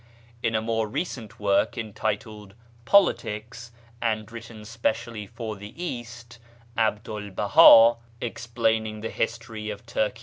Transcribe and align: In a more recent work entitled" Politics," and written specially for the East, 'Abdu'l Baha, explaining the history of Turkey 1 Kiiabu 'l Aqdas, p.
In 0.41 0.55
a 0.55 0.63
more 0.63 0.87
recent 0.87 1.39
work 1.39 1.77
entitled" 1.77 2.55
Politics," 2.95 3.71
and 4.01 4.31
written 4.31 4.65
specially 4.65 5.27
for 5.27 5.55
the 5.55 5.75
East, 5.79 6.39
'Abdu'l 6.75 7.29
Baha, 7.29 7.97
explaining 8.19 9.01
the 9.01 9.11
history 9.11 9.69
of 9.69 9.85
Turkey 9.85 9.89
1 9.89 9.93
Kiiabu 9.93 10.09
'l 10.09 10.09
Aqdas, 10.09 10.13
p. 10.15 10.19